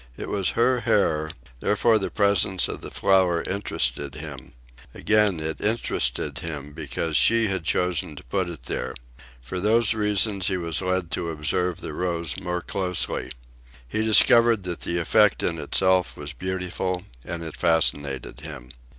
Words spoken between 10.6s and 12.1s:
led to observe the